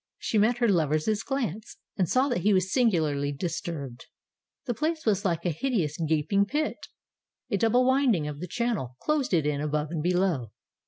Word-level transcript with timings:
She 0.17 0.39
met 0.39 0.57
her 0.57 0.67
lover's 0.67 1.21
glance, 1.21 1.77
and 1.95 2.09
saw 2.09 2.27
that 2.29 2.39
he 2.39 2.55
was 2.55 2.73
singularly 2.73 3.31
disturbed. 3.31 4.07
The 4.65 4.73
place 4.73 5.05
was 5.05 5.25
like 5.25 5.45
a 5.45 5.51
hideous 5.51 5.95
gaping 5.99 6.47
pit. 6.47 6.87
A 7.51 7.57
double 7.57 7.85
winding 7.85 8.27
of 8.27 8.39
the 8.39 8.47
channel 8.47 8.95
closed 8.99 9.31
it 9.31 9.45
in 9.45 9.61
above 9.61 9.91
and 9.91 10.01
below. 10.01 10.53